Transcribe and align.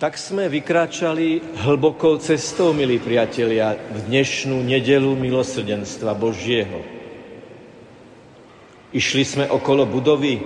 Tak 0.00 0.16
sme 0.16 0.48
vykračali 0.48 1.60
hlbokou 1.60 2.16
cestou, 2.24 2.72
milí 2.72 2.96
priatelia, 2.96 3.76
v 3.76 4.08
dnešnú 4.08 4.64
nedelu 4.64 5.12
milosrdenstva 5.12 6.16
Božieho. 6.16 6.80
Išli 8.96 9.28
sme 9.28 9.44
okolo 9.52 9.84
budovy 9.84 10.40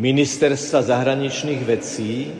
Ministerstva 0.00 0.80
zahraničných 0.80 1.60
vecí, 1.68 2.32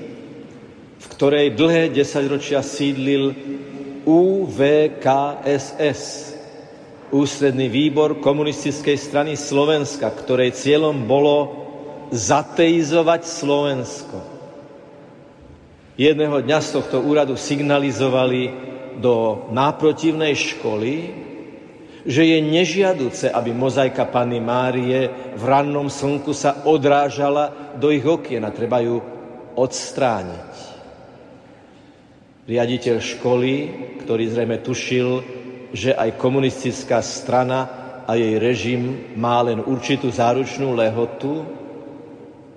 v 0.96 1.06
ktorej 1.12 1.52
dlhé 1.52 1.92
desaťročia 1.92 2.64
sídlil 2.64 3.37
UVKSS, 4.08 6.03
Ústredný 7.12 7.69
výbor 7.69 8.24
komunistickej 8.24 8.96
strany 8.96 9.37
Slovenska, 9.37 10.08
ktorej 10.08 10.56
cieľom 10.56 11.04
bolo 11.04 11.37
zateizovať 12.08 13.21
Slovensko 13.28 14.29
jedného 15.99 16.43
dňa 16.43 16.59
z 16.61 16.69
tohto 16.79 17.02
úradu 17.02 17.34
signalizovali 17.34 18.69
do 19.01 19.47
náprotivnej 19.51 20.37
školy, 20.37 20.93
že 22.05 22.25
je 22.25 22.39
nežiaduce, 22.41 23.29
aby 23.29 23.53
mozaika 23.53 24.09
Panny 24.09 24.41
Márie 24.41 25.09
v 25.37 25.43
rannom 25.45 25.93
slnku 25.93 26.33
sa 26.33 26.65
odrážala 26.65 27.77
do 27.77 27.93
ich 27.93 28.05
okien 28.05 28.41
a 28.45 28.55
treba 28.55 28.81
ju 28.81 29.01
odstrániť. 29.57 30.53
Riaditeľ 32.48 32.97
školy, 32.98 33.53
ktorý 34.03 34.25
zrejme 34.33 34.59
tušil, 34.65 35.09
že 35.70 35.95
aj 35.95 36.19
komunistická 36.19 36.98
strana 37.05 37.69
a 38.09 38.19
jej 38.19 38.43
režim 38.43 39.15
má 39.15 39.39
len 39.45 39.62
určitú 39.62 40.11
záručnú 40.11 40.75
lehotu, 40.75 41.47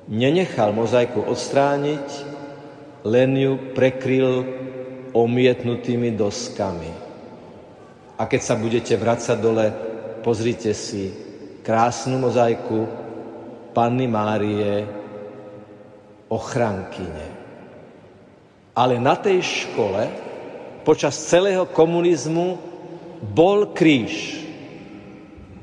nenechal 0.09 0.73
mozaiku 0.73 1.21
odstrániť 1.21 2.32
len 3.03 3.35
ju 3.35 3.75
prekryl 3.75 4.47
omietnutými 5.11 6.15
doskami. 6.15 6.91
A 8.17 8.23
keď 8.25 8.41
sa 8.41 8.55
budete 8.55 8.95
vracať 8.95 9.37
dole, 9.37 9.65
pozrite 10.23 10.71
si 10.71 11.11
krásnu 11.61 12.17
mozaiku 12.19 12.87
Panny 13.75 14.07
Márie, 14.07 14.87
ochrankyne. 16.31 17.27
Ale 18.73 18.97
na 18.97 19.13
tej 19.19 19.43
škole 19.43 20.01
počas 20.81 21.13
celého 21.29 21.69
komunizmu 21.69 22.57
bol 23.21 23.75
kríž. 23.75 24.41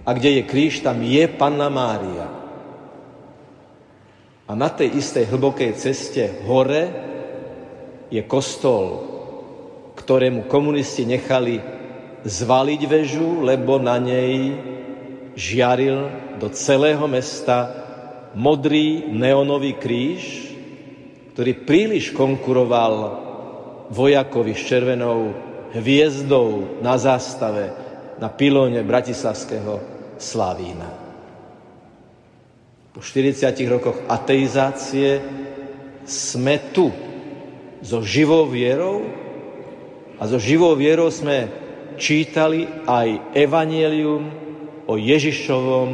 A 0.06 0.14
kde 0.14 0.40
je 0.40 0.42
kríž, 0.46 0.80
tam 0.80 1.02
je 1.02 1.24
Panna 1.26 1.68
Mária. 1.68 2.28
A 4.46 4.52
na 4.58 4.70
tej 4.70 4.98
istej 4.98 5.30
hlbokej 5.30 5.78
ceste 5.78 6.42
hore 6.46 7.09
je 8.10 8.22
kostol, 8.26 9.06
ktorému 9.94 10.50
komunisti 10.50 11.06
nechali 11.06 11.62
zvaliť 12.26 12.80
väžu, 12.84 13.46
lebo 13.46 13.78
na 13.78 13.96
nej 13.96 14.58
žiaril 15.38 16.10
do 16.36 16.50
celého 16.52 17.06
mesta 17.06 17.70
modrý 18.34 19.08
neonový 19.08 19.78
kríž, 19.78 20.52
ktorý 21.32 21.52
príliš 21.64 22.12
konkuroval 22.12 22.94
vojakovi 23.90 24.52
s 24.52 24.62
červenou 24.66 25.18
hviezdou 25.72 26.82
na 26.82 26.98
zástave 26.98 27.70
na 28.18 28.28
pilóne 28.28 28.82
bratislavského 28.84 29.80
Slavína. 30.20 30.90
Po 32.90 33.00
40 33.00 33.54
rokoch 33.70 33.98
ateizácie 34.10 35.22
sme 36.04 36.74
tu, 36.74 36.90
so 37.80 38.04
živou 38.04 38.44
vierou 38.48 39.08
a 40.20 40.28
so 40.28 40.36
živou 40.36 40.76
vierou 40.76 41.08
sme 41.08 41.48
čítali 41.96 42.68
aj 42.84 43.36
evanielium 43.36 44.22
o 44.88 44.96
Ježišovom 44.96 45.90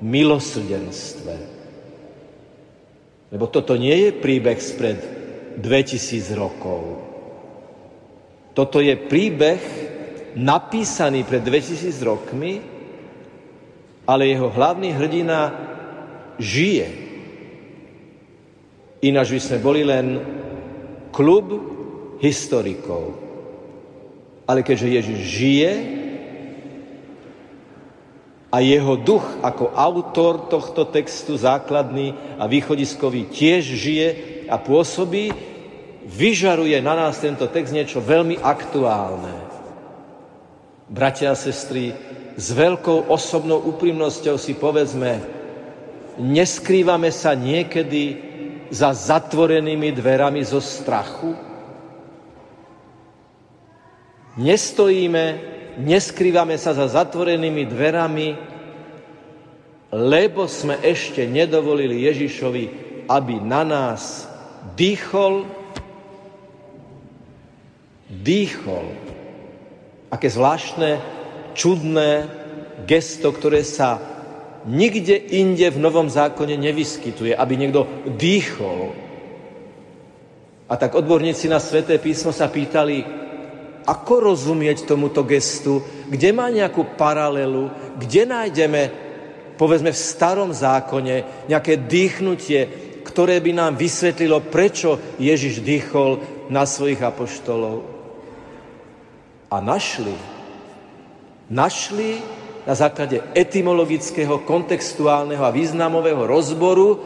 milosrdenstve. 0.00 1.36
Lebo 3.32 3.44
toto 3.50 3.74
nie 3.74 4.08
je 4.08 4.10
príbeh 4.14 4.58
spred 4.60 4.98
2000 5.58 6.36
rokov. 6.36 6.82
Toto 8.56 8.78
je 8.80 8.96
príbeh 8.96 9.60
napísaný 10.36 11.24
pred 11.24 11.40
2000 11.44 11.92
rokmi, 12.04 12.60
ale 14.06 14.32
jeho 14.32 14.48
hlavný 14.52 14.94
hrdina 14.94 15.40
žije. 16.38 16.88
Ináč 19.04 19.36
by 19.36 19.40
sme 19.40 19.58
boli 19.60 19.82
len 19.84 20.06
klub 21.16 21.48
historikov. 22.20 23.16
Ale 24.44 24.60
keďže 24.60 24.88
Ježiš 25.00 25.20
žije 25.24 25.72
a 28.52 28.60
jeho 28.60 28.94
duch 29.00 29.24
ako 29.40 29.72
autor 29.72 30.52
tohto 30.52 30.84
textu 30.92 31.40
základný 31.40 32.12
a 32.36 32.44
východiskový 32.44 33.32
tiež 33.32 33.64
žije 33.64 34.08
a 34.52 34.60
pôsobí, 34.60 35.32
vyžaruje 36.06 36.78
na 36.84 36.94
nás 36.94 37.18
tento 37.18 37.48
text 37.48 37.74
niečo 37.74 37.98
veľmi 37.98 38.38
aktuálne. 38.38 39.34
Bratia 40.86 41.34
a 41.34 41.36
sestry, 41.36 41.90
s 42.38 42.52
veľkou 42.54 43.10
osobnou 43.10 43.58
úprimnosťou 43.74 44.38
si 44.38 44.54
povedzme, 44.54 45.18
neskrývame 46.22 47.10
sa 47.10 47.34
niekedy 47.34 48.35
za 48.70 48.90
zatvorenými 48.92 49.92
dverami 49.92 50.42
zo 50.44 50.60
strachu? 50.60 51.32
Nestojíme, 54.36 55.24
neskrývame 55.80 56.60
sa 56.60 56.76
za 56.76 56.88
zatvorenými 56.88 57.64
dverami, 57.64 58.28
lebo 59.96 60.44
sme 60.44 60.76
ešte 60.84 61.24
nedovolili 61.24 62.04
Ježišovi, 62.04 62.64
aby 63.08 63.34
na 63.40 63.62
nás 63.64 64.28
dýchol, 64.76 65.46
dýchol. 68.10 68.86
Aké 70.12 70.28
zvláštne, 70.28 71.00
čudné 71.56 72.28
gesto, 72.84 73.32
ktoré 73.32 73.64
sa 73.64 74.15
nikde 74.66 75.14
inde 75.14 75.70
v 75.70 75.78
Novom 75.78 76.10
zákone 76.10 76.58
nevyskytuje, 76.58 77.32
aby 77.32 77.54
niekto 77.54 77.86
dýchol. 78.18 78.92
A 80.66 80.74
tak 80.74 80.98
odborníci 80.98 81.46
na 81.46 81.62
Sveté 81.62 82.02
písmo 82.02 82.34
sa 82.34 82.50
pýtali, 82.50 83.06
ako 83.86 84.34
rozumieť 84.34 84.82
tomuto 84.82 85.22
gestu, 85.22 85.78
kde 86.10 86.34
má 86.34 86.50
nejakú 86.50 86.98
paralelu, 86.98 87.70
kde 87.94 88.26
nájdeme, 88.26 88.82
povedzme 89.54 89.94
v 89.94 90.02
starom 90.02 90.50
zákone, 90.50 91.46
nejaké 91.46 91.86
dýchnutie, 91.86 92.66
ktoré 93.06 93.38
by 93.38 93.54
nám 93.54 93.72
vysvetlilo, 93.78 94.42
prečo 94.50 94.98
Ježiš 95.22 95.62
dýchol 95.62 96.18
na 96.50 96.66
svojich 96.66 96.98
apoštolov. 96.98 97.86
A 99.46 99.62
našli, 99.62 100.10
našli 101.46 102.18
na 102.66 102.74
základe 102.74 103.22
etymologického, 103.30 104.42
kontextuálneho 104.42 105.40
a 105.46 105.54
významového 105.54 106.26
rozboru 106.26 106.98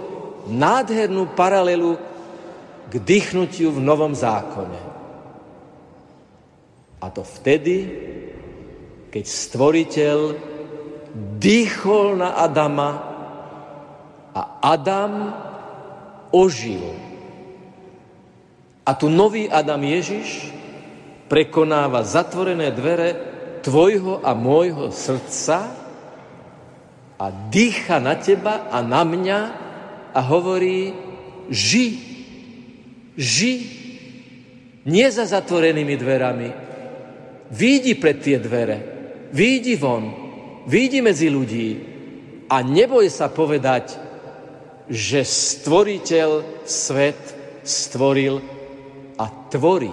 nádhernú 0.48 1.36
paralelu 1.36 2.00
k 2.88 2.92
dýchnutiu 2.96 3.68
v 3.76 3.84
Novom 3.84 4.16
zákone. 4.16 4.80
A 7.00 7.06
to 7.12 7.20
vtedy, 7.20 7.76
keď 9.12 9.24
stvoriteľ 9.28 10.18
dýchol 11.36 12.16
na 12.16 12.40
Adama 12.40 12.90
a 14.32 14.42
Adam 14.64 15.12
ožil. 16.32 16.82
A 18.88 18.96
tu 18.96 19.12
nový 19.12 19.44
Adam 19.44 19.80
Ježiš 19.84 20.50
prekonáva 21.30 22.02
zatvorené 22.02 22.72
dvere 22.74 23.29
tvojho 23.62 24.24
a 24.24 24.32
môjho 24.32 24.88
srdca 24.92 25.72
a 27.20 27.26
dýcha 27.28 28.00
na 28.00 28.16
teba 28.16 28.72
a 28.72 28.80
na 28.80 29.04
mňa 29.04 29.40
a 30.16 30.20
hovorí, 30.24 30.96
ži, 31.52 31.88
ži, 33.14 33.54
nie 34.88 35.06
za 35.12 35.28
zatvorenými 35.28 35.94
dverami. 36.00 36.48
Výjdi 37.50 37.92
pred 37.98 38.16
tie 38.22 38.40
dvere, 38.40 38.78
výjdi 39.34 39.74
von, 39.76 40.04
výjdi 40.64 41.04
medzi 41.04 41.28
ľudí 41.28 41.68
a 42.48 42.62
neboj 42.64 43.10
sa 43.12 43.28
povedať, 43.28 43.98
že 44.90 45.22
stvoriteľ 45.22 46.62
svet 46.66 47.20
stvoril 47.62 48.42
a 49.18 49.26
tvorí. 49.52 49.92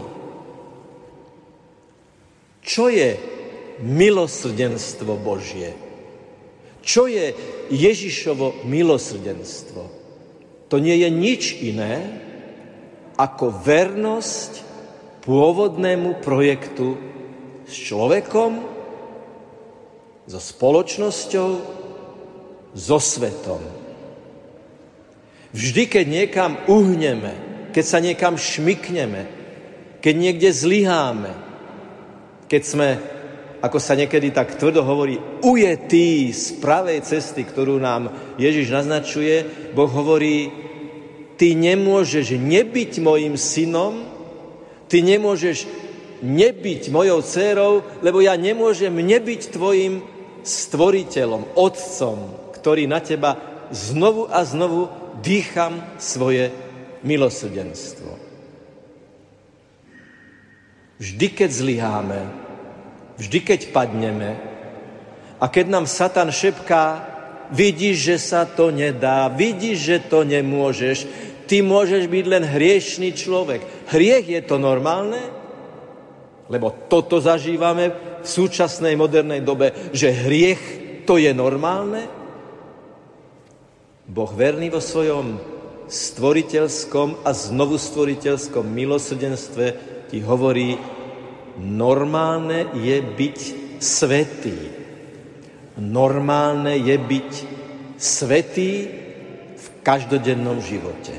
Čo 2.63 2.89
je 2.89 3.37
milosrdenstvo 3.81 5.18
Božie. 5.19 5.74
Čo 6.81 7.12
je 7.12 7.35
Ježišovo 7.68 8.63
milosrdenstvo? 8.63 9.83
To 10.68 10.75
nie 10.79 11.03
je 11.03 11.09
nič 11.12 11.44
iné, 11.63 12.24
ako 13.18 13.50
vernosť 13.50 14.63
pôvodnému 15.25 16.24
projektu 16.24 16.95
s 17.68 17.74
človekom, 17.75 18.77
so 20.27 20.39
spoločnosťou, 20.44 21.50
so 22.75 23.00
svetom. 23.00 23.63
Vždy, 25.56 25.83
keď 25.88 26.06
niekam 26.06 26.51
uhneme, 26.68 27.33
keď 27.71 27.85
sa 27.88 28.00
niekam 28.03 28.35
šmikneme, 28.35 29.24
keď 30.03 30.13
niekde 30.13 30.50
zlyháme, 30.51 31.31
keď 32.51 32.62
sme, 32.63 32.89
ako 33.62 33.81
sa 33.81 33.98
niekedy 33.98 34.30
tak 34.30 34.54
tvrdo 34.54 34.86
hovorí, 34.86 35.18
ujetí 35.42 36.30
z 36.30 36.62
pravej 36.62 37.01
cesty, 37.01 37.42
ktorú 37.42 37.81
nám 37.81 38.13
Ježiš 38.38 38.69
naznačuje, 38.69 39.45
Boh 39.74 39.89
hovorí, 39.89 40.54
ty 41.42 41.57
nemôžeš 41.57 42.38
nebyť 42.38 43.01
mojim 43.01 43.33
synom, 43.33 44.06
ty 44.86 45.01
nemôžeš 45.01 45.65
nebyť 46.21 46.89
mojou 46.89 47.21
dcerou, 47.21 47.86
lebo 48.01 48.21
ja 48.21 48.33
nemôžem 48.38 48.94
nebyť 48.94 49.54
tvojim 49.54 50.01
stvoriteľom, 50.42 51.57
otcom, 51.57 52.18
ktorý 52.57 52.89
na 52.89 53.01
teba 53.01 53.38
znovu 53.69 54.30
a 54.30 54.42
znovu 54.45 54.89
dýcham 55.21 55.81
svoje 55.98 56.53
milosrdenstvo. 57.06 58.18
Vždy, 60.98 61.27
keď 61.30 61.50
zlyháme, 61.53 62.46
vždy, 63.17 63.39
keď 63.43 63.73
padneme 63.73 64.37
a 65.37 65.45
keď 65.49 65.65
nám 65.69 65.85
Satan 65.85 66.29
šepká, 66.33 67.05
vidíš, 67.53 67.97
že 67.97 68.17
sa 68.17 68.41
to 68.45 68.73
nedá, 68.73 69.29
vidíš, 69.29 69.77
že 69.77 69.97
to 70.09 70.23
nemôžeš, 70.25 71.05
ty 71.45 71.61
môžeš 71.61 72.09
byť 72.09 72.25
len 72.27 72.43
hriešný 72.43 73.13
človek. 73.13 73.89
Hriech 73.89 74.25
je 74.27 74.41
to 74.43 74.59
normálne? 74.59 75.19
Lebo 76.47 76.71
toto 76.87 77.19
zažívame 77.19 77.91
v 78.23 78.27
súčasnej 78.27 78.95
modernej 78.95 79.43
dobe, 79.43 79.91
že 79.91 80.11
hriech 80.11 80.61
to 81.03 81.19
je 81.19 81.31
normálne? 81.31 82.07
Boh 84.07 84.31
verný 84.31 84.71
vo 84.71 84.79
svojom 84.79 85.35
stvoriteľskom 85.87 87.27
a 87.27 87.31
znovu 87.35 87.75
stvoriteľskom 87.75 88.63
milosrdenstve 88.63 89.65
ti 90.07 90.23
hovorí, 90.23 90.79
normálne 91.57 92.71
je 92.77 92.98
byť 93.01 93.39
svetý. 93.81 94.57
Normálne 95.77 96.77
je 96.77 96.95
byť 96.98 97.31
svetý 97.98 98.71
v 99.57 99.65
každodennom 99.81 100.62
živote. 100.62 101.13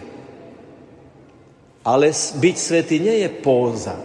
Ale 1.87 2.11
byť 2.15 2.57
svetý 2.59 2.99
nie 2.99 3.23
je 3.23 3.31
póza. 3.31 3.97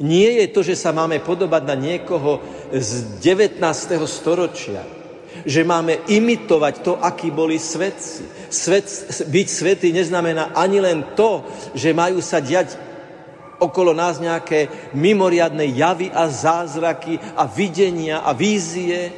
Nie 0.00 0.42
je 0.42 0.46
to, 0.48 0.64
že 0.64 0.80
sa 0.80 0.96
máme 0.96 1.20
podobať 1.20 1.62
na 1.66 1.76
niekoho 1.76 2.40
z 2.72 3.20
19. 3.20 3.60
storočia 4.08 5.00
že 5.46 5.62
máme 5.62 6.10
imitovať 6.10 6.74
to, 6.82 6.92
akí 6.98 7.30
boli 7.30 7.56
svetci. 7.56 8.50
Svet, 8.50 8.86
byť 9.30 9.46
svetý 9.46 9.88
neznamená 9.94 10.52
ani 10.58 10.82
len 10.82 11.14
to, 11.14 11.46
že 11.72 11.94
majú 11.94 12.18
sa 12.18 12.42
diať 12.42 12.89
okolo 13.60 13.92
nás 13.92 14.16
nejaké 14.18 14.90
mimoriadne 14.96 15.68
javy 15.68 16.08
a 16.08 16.26
zázraky 16.32 17.20
a 17.36 17.44
videnia 17.44 18.24
a 18.24 18.32
vízie. 18.32 19.12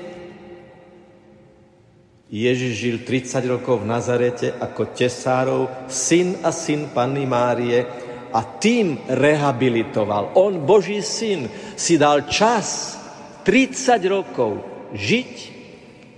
Ježiš 2.33 2.73
žil 2.73 2.97
30 3.05 3.44
rokov 3.44 3.85
v 3.85 3.91
Nazarete 3.93 4.49
ako 4.56 4.97
tesárov, 4.97 5.87
syn 5.87 6.41
a 6.41 6.49
syn 6.49 6.89
Panny 6.91 7.29
Márie 7.29 7.85
a 8.33 8.41
tým 8.41 8.97
rehabilitoval. 9.05 10.33
On, 10.41 10.56
Boží 10.65 11.05
syn, 11.05 11.47
si 11.77 12.00
dal 12.00 12.25
čas 12.33 12.97
30 13.44 14.00
rokov 14.09 14.65
žiť 14.97 15.33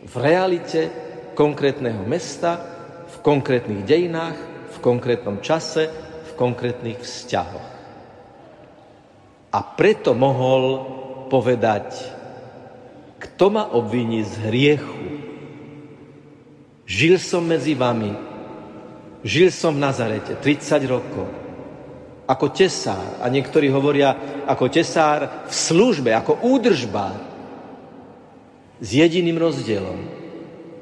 v 0.07 0.15
realite 0.23 0.81
konkrétneho 1.35 2.07
mesta, 2.07 2.63
v 3.11 3.17
konkrétnych 3.19 3.83
dejinách, 3.83 4.39
v 4.71 4.77
konkrétnom 4.79 5.43
čase, 5.43 5.91
v 6.31 6.31
konkrétnych 6.39 7.03
vzťahoch. 7.03 7.74
A 9.55 9.63
preto 9.63 10.19
mohol 10.19 10.83
povedať, 11.31 11.95
kto 13.23 13.55
ma 13.55 13.71
obviní 13.71 14.27
z 14.27 14.35
hriechu. 14.51 15.07
Žil 16.85 17.23
som 17.23 17.47
medzi 17.47 17.79
vami, 17.79 18.11
žil 19.23 19.55
som 19.55 19.79
v 19.79 19.85
Nazarete 19.87 20.35
30 20.37 20.91
rokov, 20.91 21.31
ako 22.27 22.51
tesár, 22.51 23.23
a 23.23 23.31
niektorí 23.31 23.71
hovoria 23.71 24.43
ako 24.43 24.67
tesár 24.69 25.47
v 25.47 25.55
službe, 25.55 26.11
ako 26.11 26.45
údržbár, 26.45 27.17
s 28.83 28.89
jediným 28.91 29.39
rozdielom, 29.39 30.03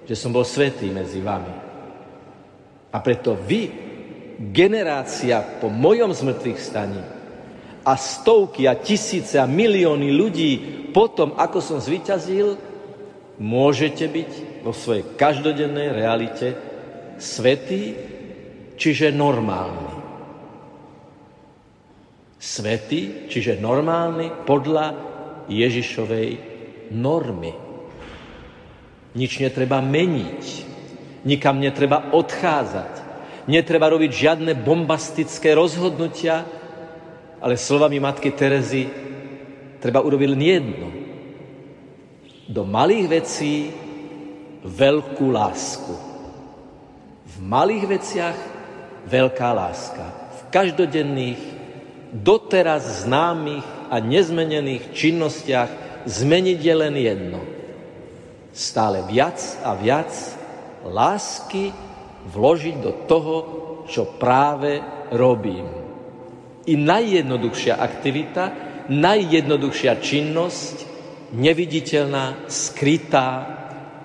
že 0.09 0.17
som 0.17 0.33
bol 0.33 0.49
svetý 0.49 0.89
medzi 0.89 1.21
vami. 1.21 1.55
A 2.89 2.99
preto 3.05 3.37
vy, 3.37 3.69
generácia 4.51 5.45
po 5.61 5.69
mojom 5.69 6.11
zmrtvých 6.11 6.59
staní 6.59 7.22
a 7.83 7.99
stovky 7.99 8.71
a 8.71 8.79
tisíce 8.79 9.39
a 9.39 9.47
milióny 9.47 10.09
ľudí 10.15 10.53
potom, 10.95 11.35
ako 11.35 11.59
som 11.59 11.79
zvyťazil, 11.83 12.55
môžete 13.43 14.07
byť 14.07 14.31
vo 14.63 14.71
svojej 14.71 15.19
každodennej 15.19 15.91
realite 15.91 16.55
svetý, 17.19 17.97
čiže 18.79 19.11
normálny. 19.11 19.95
Svetý, 22.43 23.31
čiže 23.31 23.63
normálny 23.63 24.47
podľa 24.47 24.87
Ježišovej 25.47 26.29
normy. 26.95 27.55
Nič 29.13 29.39
netreba 29.39 29.79
meniť, 29.83 30.45
nikam 31.29 31.59
netreba 31.63 32.11
odchádzať, 32.11 32.93
netreba 33.47 33.91
robiť 33.91 34.11
žiadne 34.11 34.53
bombastické 34.59 35.55
rozhodnutia, 35.55 36.47
ale 37.43 37.59
slovami 37.59 37.99
matky 37.99 38.31
Terezy 38.31 38.87
treba 39.83 39.99
urobiť 39.99 40.29
len 40.31 40.43
jedno. 40.43 40.89
Do 42.47 42.63
malých 42.63 43.07
vecí 43.11 43.75
veľkú 44.63 45.27
lásku. 45.35 45.95
V 47.27 47.37
malých 47.43 47.85
veciach 47.91 48.39
veľká 49.11 49.51
láska. 49.51 50.07
V 50.31 50.41
každodenných, 50.55 51.43
doteraz 52.15 53.03
známych 53.03 53.67
a 53.91 53.99
nezmenených 53.99 54.95
činnostiach 54.95 55.71
zmeniť 56.07 56.59
je 56.63 56.75
len 56.79 56.95
jedno– 56.95 57.43
stále 58.53 59.01
viac 59.09 59.41
a 59.65 59.73
viac 59.75 60.13
lásky 60.85 61.73
vložiť 62.29 62.77
do 62.85 62.93
toho, 63.09 63.37
čo 63.89 64.07
práve 64.21 64.79
robím. 65.11 65.82
I 66.67 66.75
najjednoduchšia 66.79 67.75
aktivita, 67.79 68.45
najjednoduchšia 68.91 69.99
činnosť, 69.99 70.77
neviditeľná, 71.35 72.47
skrytá, 72.47 73.59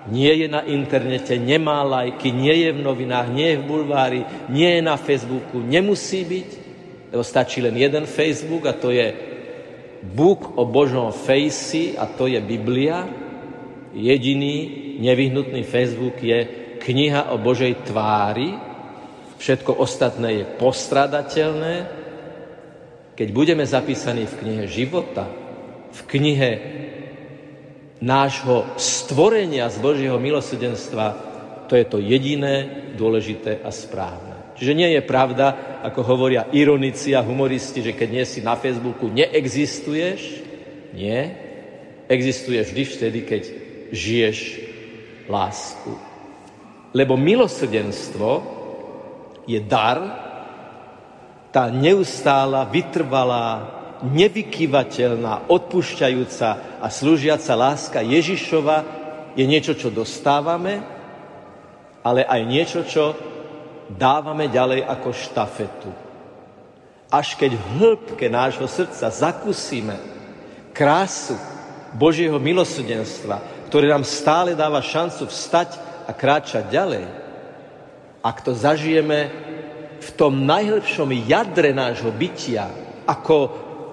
nie 0.08 0.32
je 0.32 0.48
na 0.48 0.64
internete, 0.64 1.36
nemá 1.36 1.84
lajky, 1.84 2.32
nie 2.32 2.64
je 2.64 2.70
v 2.72 2.80
novinách, 2.80 3.28
nie 3.28 3.48
je 3.54 3.60
v 3.60 3.68
bulvári, 3.68 4.22
nie 4.48 4.80
je 4.80 4.82
na 4.82 4.96
Facebooku, 4.96 5.60
nemusí 5.60 6.24
byť, 6.24 6.50
lebo 7.12 7.24
stačí 7.28 7.60
len 7.60 7.76
jeden 7.76 8.08
Facebook 8.08 8.64
a 8.72 8.74
to 8.74 8.90
je 8.96 9.12
Book 10.08 10.56
o 10.56 10.64
Božom 10.64 11.12
fejsi 11.12 12.00
a 12.00 12.08
to 12.08 12.32
je 12.32 12.40
Biblia, 12.40 13.04
Jediný 13.98 14.56
nevyhnutný 15.02 15.66
Facebook 15.66 16.22
je 16.22 16.46
kniha 16.78 17.34
o 17.34 17.42
Božej 17.42 17.90
tvári, 17.90 18.54
všetko 19.42 19.74
ostatné 19.74 20.44
je 20.44 20.46
postradateľné. 20.46 21.74
Keď 23.18 23.34
budeme 23.34 23.66
zapísaní 23.66 24.30
v 24.30 24.38
knihe 24.46 24.66
života, 24.70 25.26
v 25.90 26.02
knihe 26.06 26.50
nášho 27.98 28.78
stvorenia 28.78 29.66
z 29.74 29.82
Božieho 29.82 30.22
milosrdenstva, 30.22 31.06
to 31.66 31.74
je 31.74 31.86
to 31.90 31.98
jediné, 31.98 32.86
dôležité 32.94 33.58
a 33.66 33.74
správne. 33.74 34.54
Čiže 34.58 34.74
nie 34.78 34.90
je 34.94 35.02
pravda, 35.02 35.82
ako 35.82 36.02
hovoria 36.06 36.50
ironici 36.54 37.14
a 37.18 37.26
humoristi, 37.26 37.82
že 37.82 37.94
keď 37.98 38.10
nie 38.10 38.26
si 38.26 38.42
na 38.42 38.58
Facebooku, 38.58 39.10
neexistuješ. 39.10 40.22
Nie. 40.94 41.34
Existuješ 42.10 42.74
vždy 42.74 42.84
vtedy, 42.86 43.20
keď 43.26 43.44
žiješ 43.94 44.38
lásku. 45.30 45.94
Lebo 46.94 47.18
milosrdenstvo 47.18 48.30
je 49.46 49.62
dar, 49.62 50.27
tá 51.58 51.74
neustála, 51.74 52.70
vytrvalá, 52.70 53.66
nevykyvateľná, 54.06 55.50
odpúšťajúca 55.50 56.78
a 56.78 56.86
slúžiaca 56.86 57.58
láska 57.58 58.06
Ježišova 58.06 58.86
je 59.34 59.42
niečo, 59.42 59.74
čo 59.74 59.90
dostávame, 59.90 60.86
ale 62.06 62.22
aj 62.30 62.42
niečo, 62.46 62.86
čo 62.86 63.18
dávame 63.90 64.54
ďalej 64.54 64.86
ako 64.86 65.10
štafetu. 65.10 65.90
Až 67.10 67.34
keď 67.34 67.58
v 67.58 67.66
hĺbke 67.82 68.30
nášho 68.30 68.70
srdca 68.70 69.10
zakúsime 69.10 69.98
krásu 70.78 71.34
Božieho 71.98 72.38
milosrdenstva, 72.38 73.66
ktoré 73.66 73.90
nám 73.90 74.06
stále 74.06 74.54
dáva 74.54 74.78
šancu 74.78 75.26
vstať 75.26 75.74
a 76.06 76.14
kráčať 76.14 76.70
ďalej, 76.70 77.06
ak 78.22 78.46
to 78.46 78.54
zažijeme 78.54 79.48
v 79.98 80.10
tom 80.14 80.46
najhlbšom 80.46 81.10
jadre 81.26 81.74
nášho 81.74 82.14
bytia, 82.14 82.70
ako 83.10 83.38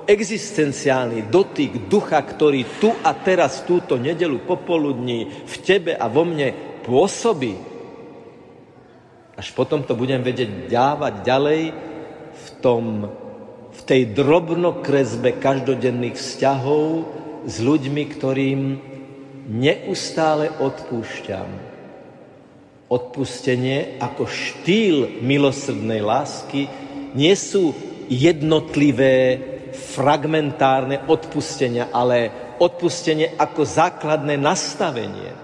existenciálny 0.05 1.33
dotyk 1.33 1.89
ducha, 1.89 2.21
ktorý 2.21 2.77
tu 2.77 2.93
a 2.93 3.17
teraz, 3.17 3.65
túto 3.65 3.97
nedelu 3.97 4.45
popoludní 4.45 5.33
v 5.49 5.55
tebe 5.65 5.93
a 5.97 6.07
vo 6.13 6.29
mne 6.29 6.53
pôsobí, 6.85 7.57
až 9.35 9.51
potom 9.57 9.83
to 9.83 9.99
budem 9.99 10.23
vedieť 10.23 10.71
dávať 10.71 11.15
ďalej 11.27 11.63
v, 12.35 12.47
tom, 12.63 13.11
v 13.75 13.81
tej 13.83 14.15
drobnokresbe 14.15 15.41
každodenných 15.43 16.15
vzťahov 16.15 16.87
s 17.49 17.57
ľuďmi, 17.59 18.03
ktorým 18.15 18.61
neustále 19.51 20.49
odpúšťam 20.55 21.74
odpustenie 22.95 23.99
ako 23.99 24.31
štýl 24.31 25.19
milosrdnej 25.19 25.99
lásky 25.99 26.71
nie 27.19 27.35
sú 27.35 27.75
jednotlivé 28.07 29.43
fragmentárne 29.75 31.03
odpustenia, 31.11 31.91
ale 31.91 32.31
odpustenie 32.63 33.35
ako 33.35 33.67
základné 33.67 34.39
nastavenie. 34.39 35.35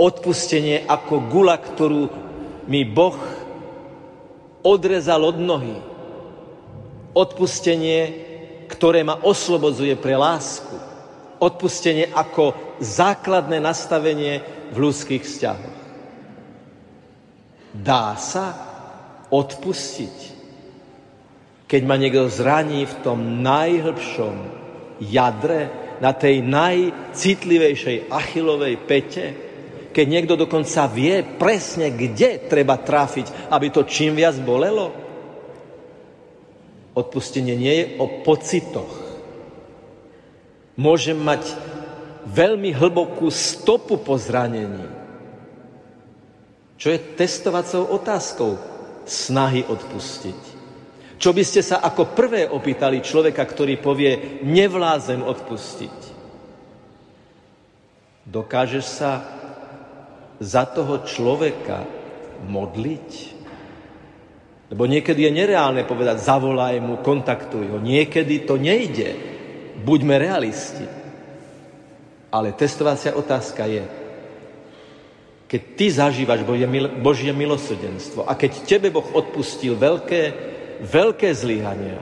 Odpustenie 0.00 0.88
ako 0.88 1.28
gula, 1.28 1.60
ktorú 1.60 2.08
mi 2.64 2.88
Boh 2.88 3.20
odrezal 4.64 5.20
od 5.28 5.36
nohy. 5.36 5.76
Odpustenie, 7.12 8.00
ktoré 8.64 9.04
ma 9.04 9.20
oslobodzuje 9.20 9.92
pre 10.00 10.16
lásku. 10.16 10.72
Odpustenie 11.36 12.08
ako 12.08 12.56
základné 12.80 13.60
nastavenie 13.60 14.40
v 14.72 14.76
ľudských 14.88 15.20
vzťahoch. 15.20 15.79
Dá 17.70 18.18
sa 18.18 18.46
odpustiť, 19.30 20.16
keď 21.70 21.82
ma 21.86 21.94
niekto 21.94 22.26
zraní 22.26 22.82
v 22.82 22.94
tom 23.06 23.42
najhlbšom 23.46 24.34
jadre, 25.06 25.90
na 26.00 26.16
tej 26.16 26.40
najcitlivejšej 26.40 28.08
achilovej 28.08 28.74
pete, 28.88 29.24
keď 29.92 30.06
niekto 30.08 30.34
dokonca 30.34 30.88
vie 30.88 31.20
presne, 31.36 31.92
kde 31.92 32.48
treba 32.48 32.80
trafiť, 32.80 33.52
aby 33.52 33.68
to 33.68 33.84
čím 33.84 34.16
viac 34.16 34.40
bolelo? 34.40 34.96
Odpustenie 36.96 37.54
nie 37.54 37.74
je 37.76 37.86
o 38.00 38.24
pocitoch. 38.24 38.92
Môžem 40.80 41.20
mať 41.20 41.44
veľmi 42.24 42.72
hlbokú 42.72 43.28
stopu 43.28 44.00
po 44.00 44.16
zranení 44.16 44.99
čo 46.80 46.88
je 46.88 46.98
testovacou 47.12 47.92
otázkou 47.92 48.56
snahy 49.04 49.60
odpustiť. 49.68 50.40
Čo 51.20 51.36
by 51.36 51.42
ste 51.44 51.60
sa 51.60 51.84
ako 51.84 52.16
prvé 52.16 52.48
opýtali 52.48 53.04
človeka, 53.04 53.44
ktorý 53.44 53.76
povie, 53.76 54.40
nevlázem 54.40 55.20
odpustiť? 55.20 55.98
Dokážeš 58.24 58.86
sa 58.88 59.20
za 60.40 60.64
toho 60.64 61.04
človeka 61.04 61.84
modliť? 62.48 63.10
Lebo 64.72 64.88
niekedy 64.88 65.28
je 65.28 65.36
nereálne 65.36 65.84
povedať, 65.84 66.24
zavolaj 66.24 66.80
mu, 66.80 67.04
kontaktuj 67.04 67.76
ho. 67.76 67.76
Niekedy 67.76 68.48
to 68.48 68.56
nejde. 68.56 69.12
Buďme 69.84 70.16
realisti. 70.16 70.88
Ale 72.32 72.56
testovacia 72.56 73.12
otázka 73.12 73.68
je, 73.68 73.99
keď 75.50 75.62
ty 75.74 75.90
zažívaš 75.90 76.46
Božie 77.02 77.34
milosrdenstvo 77.34 78.22
a 78.22 78.38
keď 78.38 78.70
tebe 78.70 78.94
Boh 78.94 79.02
odpustil 79.02 79.74
veľké, 79.74 80.22
veľké 80.78 81.26
zlyhania, 81.34 81.98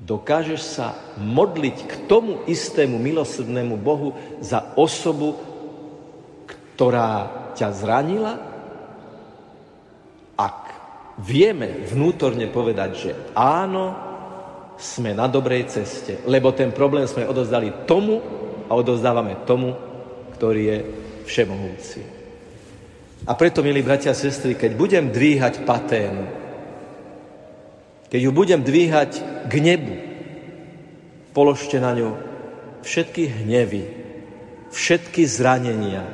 dokážeš 0.00 0.60
sa 0.64 0.96
modliť 1.20 1.76
k 1.84 1.92
tomu 2.08 2.40
istému 2.48 2.96
milosrdnému 2.96 3.76
Bohu 3.76 4.16
za 4.40 4.72
osobu, 4.80 5.36
ktorá 6.48 7.28
ťa 7.52 7.68
zranila? 7.76 8.32
Ak 10.40 10.72
vieme 11.20 11.84
vnútorne 11.84 12.48
povedať, 12.48 12.90
že 12.96 13.10
áno, 13.36 13.92
sme 14.80 15.12
na 15.12 15.28
dobrej 15.28 15.68
ceste, 15.68 16.24
lebo 16.24 16.48
ten 16.56 16.72
problém 16.72 17.04
sme 17.04 17.28
odozdali 17.28 17.84
tomu 17.84 18.24
a 18.66 18.72
odozdávame 18.72 19.44
tomu, 19.44 19.76
ktorý 20.40 20.62
je 20.64 20.78
všemohúci. 21.24 22.02
A 23.22 23.32
preto, 23.38 23.62
milí 23.62 23.86
bratia 23.86 24.10
a 24.10 24.18
sestry, 24.18 24.58
keď 24.58 24.74
budem 24.74 25.04
dvíhať 25.14 25.62
paténu, 25.62 26.26
keď 28.10 28.20
ju 28.20 28.30
budem 28.34 28.60
dvíhať 28.60 29.10
k 29.48 29.54
nebu, 29.62 29.94
položte 31.32 31.80
na 31.80 31.94
ňu 31.96 32.18
všetky 32.82 33.46
hnevy, 33.46 33.88
všetky 34.74 35.22
zranenia, 35.24 36.04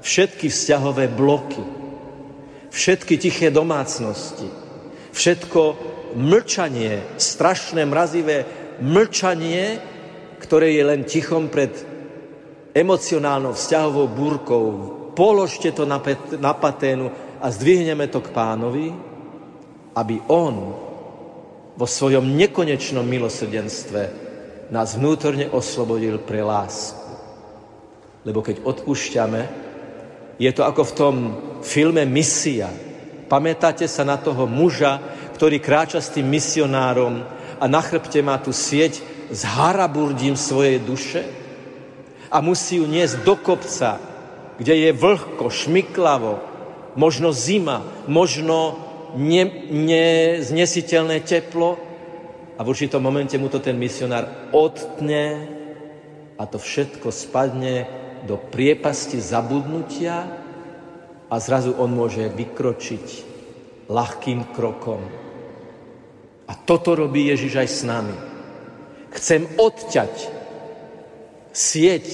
všetky 0.00 0.48
vzťahové 0.48 1.10
bloky, 1.10 1.60
všetky 2.70 3.18
tiché 3.18 3.50
domácnosti, 3.50 4.48
všetko 5.12 5.60
mlčanie, 6.16 7.18
strašné, 7.18 7.84
mrazivé 7.84 8.46
mlčanie, 8.80 9.82
ktoré 10.40 10.72
je 10.72 10.82
len 10.86 11.02
tichom 11.04 11.50
pred 11.52 11.91
emocionálnou 12.72 13.52
vzťahovou 13.52 14.06
búrkou, 14.08 14.66
položte 15.12 15.72
to 15.76 15.84
na, 15.84 16.00
pet, 16.00 16.40
na 16.40 16.56
paténu 16.56 17.12
a 17.40 17.46
zdvihneme 17.52 18.08
to 18.08 18.24
k 18.24 18.32
pánovi, 18.32 18.88
aby 19.92 20.16
on 20.32 20.56
vo 21.76 21.86
svojom 21.88 22.32
nekonečnom 22.32 23.04
milosrdenstve 23.04 24.02
nás 24.72 24.96
vnútorne 24.96 25.52
oslobodil 25.52 26.16
pre 26.24 26.40
lásku. 26.40 27.12
Lebo 28.24 28.40
keď 28.40 28.64
odpúšťame, 28.64 29.42
je 30.40 30.50
to 30.52 30.64
ako 30.64 30.82
v 30.88 30.96
tom 30.96 31.14
filme 31.60 32.08
Misia. 32.08 32.72
Pamätáte 33.28 33.84
sa 33.84 34.04
na 34.04 34.16
toho 34.16 34.48
muža, 34.48 35.00
ktorý 35.36 35.60
kráča 35.60 36.00
s 36.00 36.12
tým 36.12 36.28
misionárom 36.28 37.20
a 37.60 37.64
na 37.68 37.80
chrbte 37.84 38.20
má 38.24 38.40
tú 38.40 38.54
sieť 38.54 39.04
s 39.32 39.40
haraburdím 39.44 40.36
svojej 40.36 40.80
duše? 40.80 41.41
A 42.32 42.40
musí 42.40 42.80
ju 42.80 42.88
niesť 42.88 43.28
do 43.28 43.36
kopca, 43.36 44.00
kde 44.56 44.88
je 44.88 44.90
vlhko, 44.96 45.52
šmiklavo, 45.52 46.40
možno 46.96 47.36
zima, 47.36 47.84
možno 48.08 48.80
ne, 49.20 49.44
neznesiteľné 49.68 51.20
teplo 51.20 51.76
a 52.56 52.60
v 52.64 52.70
určitom 52.72 53.04
momente 53.04 53.36
mu 53.36 53.52
to 53.52 53.60
ten 53.60 53.76
misionár 53.76 54.48
odtne 54.56 55.44
a 56.40 56.42
to 56.48 56.56
všetko 56.56 57.12
spadne 57.12 57.84
do 58.24 58.40
priepasti 58.40 59.20
zabudnutia 59.20 60.24
a 61.28 61.34
zrazu 61.36 61.76
on 61.76 61.92
môže 61.92 62.32
vykročiť 62.32 63.06
ľahkým 63.92 64.56
krokom. 64.56 65.00
A 66.48 66.52
toto 66.64 66.96
robí 66.96 67.28
Ježiš 67.28 67.52
aj 67.60 67.68
s 67.68 67.80
nami. 67.84 68.16
Chcem 69.12 69.44
odťať 69.60 70.41
sieť, 71.52 72.04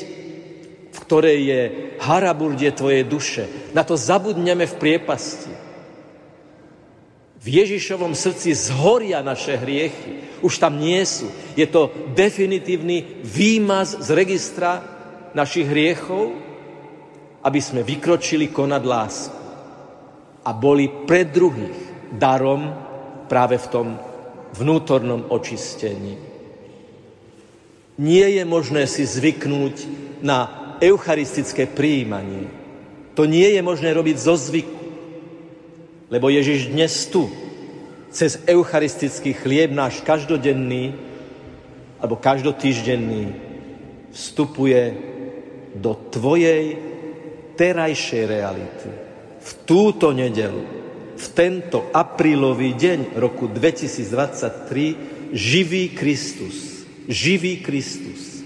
v 0.92 0.98
ktorej 1.06 1.38
je 1.46 1.60
haraburdie 2.02 2.70
tvojej 2.74 3.06
duše. 3.06 3.44
Na 3.72 3.86
to 3.86 3.94
zabudneme 3.94 4.66
v 4.66 4.78
priepasti. 4.78 5.54
V 7.38 7.46
Ježišovom 7.46 8.18
srdci 8.18 8.50
zhoria 8.52 9.22
naše 9.22 9.54
hriechy. 9.54 10.42
Už 10.42 10.58
tam 10.58 10.76
nie 10.76 11.00
sú. 11.06 11.30
Je 11.54 11.64
to 11.70 11.90
definitívny 12.12 13.22
výmaz 13.22 13.94
z 14.02 14.08
registra 14.10 14.82
našich 15.32 15.70
hriechov, 15.70 16.34
aby 17.46 17.60
sme 17.62 17.86
vykročili 17.86 18.50
konať 18.50 18.82
lásku 18.82 19.38
a 20.48 20.50
boli 20.56 20.88
pre 21.06 21.28
druhých 21.28 22.08
darom 22.08 22.72
práve 23.28 23.60
v 23.60 23.66
tom 23.68 23.86
vnútornom 24.56 25.28
očistení. 25.28 26.16
Nie 27.98 28.30
je 28.38 28.44
možné 28.46 28.86
si 28.86 29.02
zvyknúť 29.02 29.74
na 30.22 30.70
eucharistické 30.78 31.66
príjmanie. 31.66 32.46
To 33.18 33.26
nie 33.26 33.58
je 33.58 33.62
možné 33.62 33.90
robiť 33.90 34.16
zo 34.22 34.38
zvyku. 34.38 34.82
Lebo 36.08 36.30
Ježiš 36.30 36.70
dnes 36.70 36.94
tu, 37.10 37.26
cez 38.14 38.38
eucharistický 38.46 39.34
chlieb 39.34 39.74
náš 39.74 40.00
každodenný 40.06 40.94
alebo 41.98 42.14
každotýždenný, 42.14 43.34
vstupuje 44.14 44.82
do 45.74 45.98
tvojej 46.14 46.78
terajšej 47.58 48.22
reality. 48.24 48.90
V 49.42 49.50
túto 49.66 50.14
nedelu, 50.14 50.62
v 51.18 51.26
tento 51.34 51.90
aprílový 51.90 52.78
deň 52.78 53.18
roku 53.18 53.50
2023 53.50 55.34
živý 55.34 55.90
Kristus, 55.92 56.67
živý 57.08 57.64
Kristus 57.64 58.44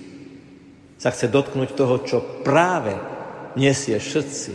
sa 1.02 1.10
chce 1.10 1.26
dotknúť 1.26 1.74
toho, 1.74 1.98
čo 2.06 2.18
práve 2.46 2.94
nesie 3.58 3.98
všetci. 3.98 4.54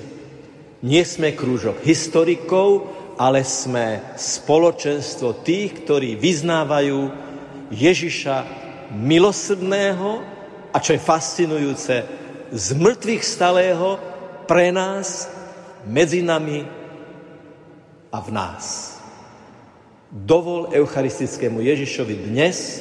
Nie 0.88 1.04
sme 1.04 1.36
krúžok 1.36 1.84
historikov, 1.84 2.88
ale 3.20 3.44
sme 3.44 4.16
spoločenstvo 4.16 5.44
tých, 5.44 5.84
ktorí 5.84 6.16
vyznávajú 6.16 7.12
Ježiša 7.74 8.38
milosrdného 8.96 10.10
a 10.72 10.78
čo 10.80 10.96
je 10.96 11.02
fascinujúce, 11.04 11.96
z 12.48 12.68
mŕtvych 12.80 13.24
stalého 13.28 14.00
pre 14.48 14.72
nás, 14.72 15.28
medzi 15.84 16.24
nami 16.24 16.64
a 18.08 18.18
v 18.24 18.30
nás. 18.32 18.96
Dovol 20.08 20.72
eucharistickému 20.72 21.60
Ježišovi 21.60 22.16
dnes, 22.32 22.80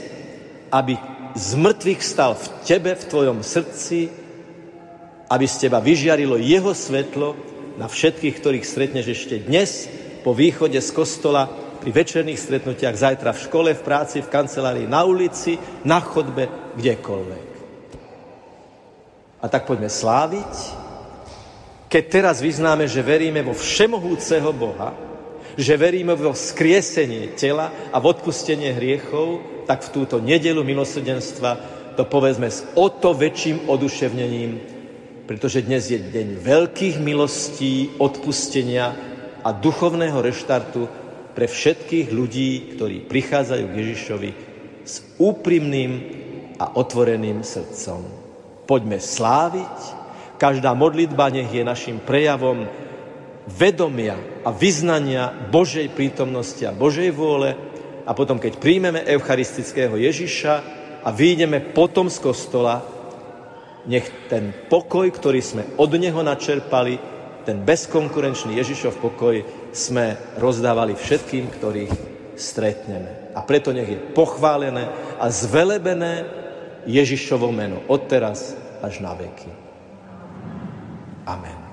aby 0.70 0.94
z 1.36 1.52
mŕtvych 1.60 2.00
stal 2.00 2.32
v 2.32 2.46
tebe, 2.64 2.96
v 2.96 3.04
tvojom 3.04 3.38
srdci, 3.44 4.08
aby 5.28 5.44
z 5.44 5.68
teba 5.68 5.84
vyžiarilo 5.84 6.40
jeho 6.40 6.72
svetlo 6.72 7.36
na 7.76 7.92
všetkých, 7.92 8.34
ktorých 8.40 8.64
stretneš 8.64 9.06
ešte 9.12 9.44
dnes, 9.44 9.84
po 10.24 10.32
východe 10.32 10.80
z 10.80 10.90
kostola, 10.96 11.44
pri 11.76 11.92
večerných 11.92 12.40
stretnutiach, 12.40 12.96
zajtra 12.96 13.30
v 13.36 13.42
škole, 13.46 13.70
v 13.76 13.84
práci, 13.84 14.24
v 14.24 14.32
kancelárii, 14.32 14.88
na 14.88 15.04
ulici, 15.04 15.60
na 15.84 16.00
chodbe, 16.00 16.48
kdekoľvek. 16.74 17.48
A 19.44 19.46
tak 19.46 19.68
poďme 19.68 19.92
sláviť, 19.92 20.52
keď 21.86 22.04
teraz 22.10 22.42
vyznáme, 22.42 22.88
že 22.88 23.04
veríme 23.04 23.44
vo 23.44 23.54
všemohúceho 23.54 24.50
Boha, 24.56 25.05
že 25.56 25.80
veríme 25.80 26.12
vo 26.12 26.36
skriesenie 26.36 27.32
tela 27.32 27.72
a 27.90 27.96
v 27.96 28.12
odpustenie 28.12 28.76
hriechov, 28.76 29.64
tak 29.64 29.82
v 29.88 29.92
túto 29.92 30.20
nedelu 30.20 30.60
milosrdenstva 30.60 31.76
to 31.96 32.04
povedzme 32.04 32.46
s 32.52 32.68
o 32.76 32.92
to 32.92 33.16
väčším 33.16 33.66
oduševnením, 33.66 34.60
pretože 35.24 35.64
dnes 35.64 35.88
je 35.88 35.96
deň 35.96 36.28
veľkých 36.44 36.96
milostí, 37.00 37.96
odpustenia 37.96 38.92
a 39.40 39.50
duchovného 39.50 40.20
reštartu 40.20 40.86
pre 41.32 41.48
všetkých 41.48 42.12
ľudí, 42.12 42.76
ktorí 42.76 43.08
prichádzajú 43.08 43.64
k 43.64 43.78
Ježišovi 43.80 44.30
s 44.84 45.02
úprimným 45.16 45.92
a 46.60 46.76
otvoreným 46.76 47.40
srdcom. 47.40 48.04
Poďme 48.68 49.00
sláviť, 49.00 49.76
každá 50.36 50.76
modlitba 50.76 51.32
nech 51.32 51.48
je 51.48 51.64
našim 51.64 51.96
prejavom 52.00 52.68
vedomia 53.46 54.18
a 54.42 54.50
vyznania 54.50 55.30
Božej 55.30 55.94
prítomnosti 55.94 56.62
a 56.66 56.74
Božej 56.74 57.14
vôle 57.14 57.54
a 58.06 58.10
potom, 58.14 58.38
keď 58.38 58.58
príjmeme 58.58 59.02
eucharistického 59.06 59.98
Ježiša 59.98 60.54
a 61.02 61.08
vyjdeme 61.14 61.74
potom 61.74 62.10
z 62.10 62.18
kostola, 62.22 62.82
nech 63.86 64.06
ten 64.26 64.50
pokoj, 64.66 65.06
ktorý 65.10 65.38
sme 65.42 65.62
od 65.78 65.90
Neho 65.94 66.22
načerpali, 66.22 66.98
ten 67.46 67.62
bezkonkurenčný 67.62 68.58
Ježišov 68.58 68.98
pokoj 68.98 69.46
sme 69.70 70.18
rozdávali 70.42 70.98
všetkým, 70.98 71.46
ktorých 71.46 71.94
stretneme. 72.34 73.30
A 73.38 73.46
preto 73.46 73.70
nech 73.70 73.86
je 73.86 73.98
pochválené 73.98 74.90
a 75.22 75.30
zvelebené 75.30 76.26
Ježišovo 76.90 77.54
meno 77.54 77.86
od 77.86 78.10
teraz 78.10 78.58
až 78.82 78.98
na 79.02 79.14
veky. 79.14 79.50
Amen. 81.26 81.65